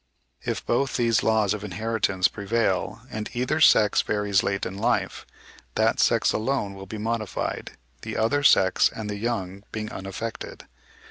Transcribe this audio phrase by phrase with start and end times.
[0.43, 5.27] If both these laws of inheritance prevail and either sex varies late in life,
[5.75, 10.65] that sex alone will be modified, the other sex and the young being unaffected.